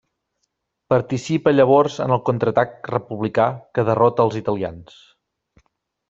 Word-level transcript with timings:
Participa 0.91 1.51
llavors 1.57 1.97
en 2.05 2.13
el 2.15 2.21
contraatac 2.29 2.89
republicà 2.93 3.45
que 3.79 3.83
derrota 3.91 4.25
als 4.25 4.39
italians. 4.41 4.97